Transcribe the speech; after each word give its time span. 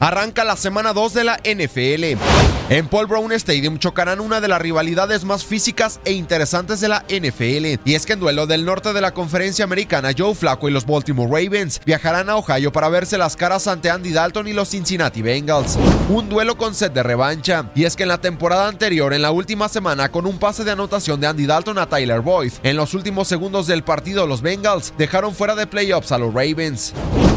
Arranca 0.00 0.44
la 0.44 0.56
semana 0.56 0.92
2 0.92 1.14
de 1.14 1.24
la 1.24 1.36
NFL. 1.36 2.20
En 2.68 2.88
Paul 2.88 3.06
Brown 3.06 3.32
Stadium 3.32 3.78
chocarán 3.78 4.20
una 4.20 4.40
de 4.40 4.48
las 4.48 4.60
rivalidades 4.60 5.24
más 5.24 5.44
físicas 5.44 6.00
e 6.04 6.12
interesantes 6.12 6.80
de 6.80 6.88
la 6.88 7.04
NFL. 7.08 7.80
Y 7.84 7.94
es 7.94 8.04
que 8.04 8.14
en 8.14 8.20
duelo 8.20 8.46
del 8.46 8.64
norte 8.64 8.92
de 8.92 9.00
la 9.00 9.14
conferencia 9.14 9.64
americana, 9.64 10.10
Joe 10.16 10.34
Flacco 10.34 10.68
y 10.68 10.72
los 10.72 10.84
Baltimore 10.84 11.30
Ravens 11.30 11.80
viajarán 11.86 12.28
a 12.28 12.36
Ohio 12.36 12.72
para 12.72 12.88
verse 12.88 13.18
las 13.18 13.36
caras 13.36 13.68
ante 13.68 13.88
Andy 13.88 14.12
Dalton 14.12 14.48
y 14.48 14.52
los 14.52 14.70
Cincinnati 14.70 15.22
Bengals. 15.22 15.78
Un 16.08 16.28
duelo 16.28 16.56
con 16.58 16.74
set 16.74 16.92
de 16.92 17.02
revancha. 17.02 17.70
Y 17.74 17.84
es 17.84 17.94
que 17.94 18.02
en 18.02 18.10
la 18.10 18.20
temporada 18.20 18.68
anterior, 18.68 19.14
en 19.14 19.22
la 19.22 19.30
última 19.30 19.68
semana, 19.68 20.10
con 20.10 20.26
un 20.26 20.38
pase 20.38 20.64
de 20.64 20.72
anotación 20.72 21.20
de 21.20 21.28
Andy 21.28 21.46
Dalton 21.46 21.78
a 21.78 21.88
Tyler 21.88 22.20
Boyd, 22.20 22.52
en 22.62 22.76
los 22.76 22.94
últimos 22.94 23.28
segundos 23.28 23.66
del 23.66 23.84
partido, 23.84 24.26
los 24.26 24.42
Bengals 24.42 24.92
dejaron 24.98 25.34
fuera 25.34 25.54
de 25.54 25.66
playoffs 25.66 26.12
a 26.12 26.18
los 26.18 26.34
Ravens. 26.34 26.92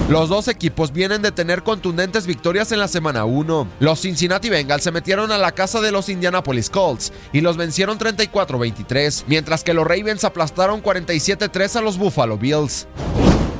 Los 0.10 0.28
dos 0.28 0.48
equipos 0.48 0.92
vienen 0.92 1.22
de 1.22 1.32
tener 1.32 1.62
contundentes 1.62 2.26
victorias 2.26 2.72
en 2.72 2.80
la 2.80 2.88
semana 2.88 3.26
1. 3.26 3.68
Los 3.80 4.02
Cincinnati 4.02 4.50
Bengals 4.50 4.82
se 4.82 4.92
metieron 4.92 5.32
a 5.32 5.38
la 5.38 5.52
casa 5.52 5.82
de 5.82 5.92
los 5.92 6.10
Indianapolis 6.10 6.72
Colts 6.72 7.14
y 7.32 7.42
los 7.42 7.58
vencieron 7.58 8.00
34-23, 8.00 9.26
mientras 9.28 9.64
que 9.64 9.76
los 9.76 9.86
Ravens 9.86 10.24
aplastaron 10.24 10.82
47-3 10.82 11.76
a 11.76 11.82
los 11.82 12.00
Buffalo 12.00 12.40
Bills. 12.40 12.88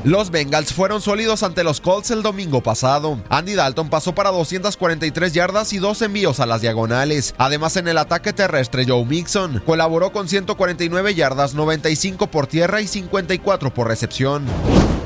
Los 0.04 0.32
Bengals 0.32 0.74
fueron 0.74 1.02
sólidos 1.02 1.44
ante 1.44 1.64
los 1.64 1.82
Colts 1.82 2.10
el 2.10 2.24
domingo 2.24 2.64
pasado. 2.64 3.22
Andy 3.30 3.54
Dalton 3.54 3.92
pasó 3.92 4.16
para 4.16 4.32
243 4.32 5.34
yardas 5.34 5.72
y 5.74 5.78
dos 5.78 6.02
envíos 6.02 6.40
a 6.40 6.48
las 6.48 6.62
diagonales. 6.62 7.36
Además, 7.38 7.78
en 7.78 7.88
el 7.88 8.00
ataque 8.00 8.34
terrestre, 8.34 8.86
Joe 8.88 9.06
Mixon 9.06 9.62
colaboró 9.68 10.12
con 10.12 10.28
149 10.28 11.14
yardas, 11.14 11.54
95 11.54 12.26
por 12.32 12.48
tierra 12.48 12.82
y 12.82 12.88
54 12.88 13.72
por 13.72 13.88
recepción. 13.88 14.48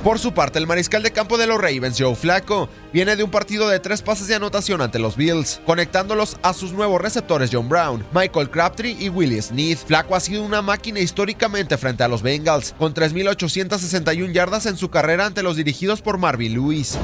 Por 0.03 0.19
su 0.19 0.33
parte, 0.33 0.59
el 0.59 0.67
mariscal 0.67 1.01
de 1.01 1.11
campo 1.11 1.37
de 1.37 1.47
los 1.47 1.61
Ravens, 1.61 1.95
Joe 1.97 2.13
Flacco, 2.13 2.67
viene 2.91 3.15
de 3.15 3.23
un 3.23 3.31
partido 3.31 3.69
de 3.69 3.79
tres 3.79 4.01
pases 4.01 4.27
de 4.27 4.35
anotación 4.35 4.81
ante 4.81 4.99
los 4.99 5.15
Bills, 5.15 5.61
conectándolos 5.65 6.37
a 6.41 6.53
sus 6.53 6.73
nuevos 6.73 7.01
receptores 7.01 7.49
John 7.53 7.69
Brown, 7.69 8.03
Michael 8.13 8.49
Crabtree 8.49 8.97
y 8.99 9.07
Willie 9.07 9.41
Smith. 9.41 9.79
Flacco 9.87 10.17
ha 10.17 10.19
sido 10.19 10.43
una 10.43 10.61
máquina 10.61 10.99
históricamente 10.99 11.77
frente 11.77 12.03
a 12.03 12.09
los 12.09 12.21
Bengals, 12.21 12.75
con 12.77 12.93
3.861 12.93 14.33
yardas 14.33 14.65
en 14.65 14.75
su 14.75 14.89
carrera 14.89 15.25
ante 15.25 15.41
los 15.41 15.55
dirigidos 15.55 16.01
por 16.01 16.17
Marvin 16.17 16.53
Lewis. 16.53 16.97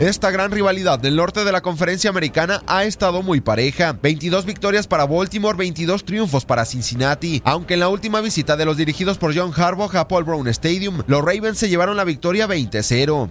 Esta 0.00 0.30
gran 0.30 0.52
rivalidad 0.52 1.00
del 1.00 1.16
norte 1.16 1.44
de 1.44 1.50
la 1.50 1.60
conferencia 1.60 2.08
americana 2.08 2.62
ha 2.68 2.84
estado 2.84 3.20
muy 3.22 3.40
pareja. 3.40 3.98
22 4.00 4.46
victorias 4.46 4.86
para 4.86 5.06
Baltimore, 5.06 5.58
22 5.58 6.04
triunfos 6.04 6.44
para 6.44 6.64
Cincinnati. 6.64 7.42
Aunque 7.44 7.74
en 7.74 7.80
la 7.80 7.88
última 7.88 8.20
visita 8.20 8.56
de 8.56 8.64
los 8.64 8.76
dirigidos 8.76 9.18
por 9.18 9.36
John 9.36 9.52
Harbaugh 9.52 9.96
a 9.96 10.06
Paul 10.06 10.22
Brown 10.22 10.46
Stadium, 10.46 11.02
los 11.08 11.24
Ravens 11.24 11.58
se 11.58 11.68
llevaron 11.68 11.96
la 11.96 12.04
victoria 12.04 12.46
20-0. 12.46 13.28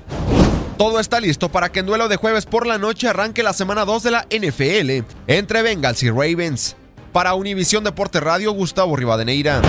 Todo 0.78 1.00
está 1.00 1.22
listo 1.22 1.47
para 1.47 1.72
que 1.72 1.79
en 1.79 1.85
duelo 1.85 2.09
de 2.09 2.17
jueves 2.17 2.45
por 2.45 2.67
la 2.67 2.78
noche 2.78 3.07
arranque 3.07 3.44
la 3.44 3.53
semana 3.53 3.85
2 3.85 4.03
de 4.03 4.11
la 4.11 4.28
NFL 4.29 5.09
entre 5.28 5.61
Bengals 5.61 6.03
y 6.03 6.09
Ravens. 6.09 6.75
Para 7.13 7.34
Univisión 7.34 7.85
Deporte 7.85 8.19
Radio, 8.19 8.51
Gustavo 8.51 8.97
Rivadeneira. 8.97 9.61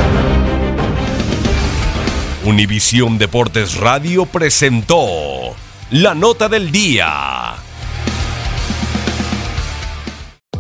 Univisión 2.45 3.19
Deportes 3.19 3.77
Radio 3.77 4.27
presentó 4.27 5.55
la 5.91 6.15
nota 6.15 6.49
del 6.49 6.71
día. 6.71 7.48